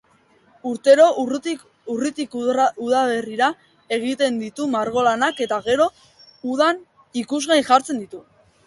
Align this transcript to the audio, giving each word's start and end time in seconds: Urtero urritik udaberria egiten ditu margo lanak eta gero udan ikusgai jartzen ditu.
Urtero 0.69 1.03
urritik 1.23 2.33
udaberria 2.39 3.51
egiten 3.99 4.43
ditu 4.47 4.69
margo 4.79 5.05
lanak 5.11 5.47
eta 5.49 5.63
gero 5.71 5.91
udan 6.55 6.83
ikusgai 7.25 7.63
jartzen 7.71 8.05
ditu. 8.07 8.27